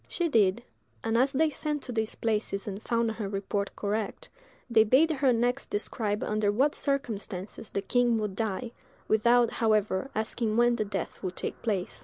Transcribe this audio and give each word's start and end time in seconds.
She 0.07 0.27
did; 0.29 0.63
and 1.03 1.15
as 1.15 1.31
they 1.31 1.51
sent 1.51 1.83
to 1.83 1.91
these 1.91 2.15
places 2.15 2.67
and 2.67 2.81
found 2.81 3.11
her 3.11 3.29
report 3.29 3.69
correct, 3.75 4.29
they 4.67 4.83
bade 4.83 5.11
her 5.11 5.31
next 5.31 5.69
describe 5.69 6.23
under 6.23 6.51
what 6.51 6.73
circumstances 6.73 7.69
the 7.69 7.83
king 7.83 8.17
would 8.17 8.35
die, 8.35 8.71
without, 9.07 9.51
however, 9.51 10.09
asking 10.15 10.57
when 10.57 10.77
the 10.77 10.85
death 10.85 11.21
would 11.21 11.35
take 11.35 11.61
place. 11.61 11.99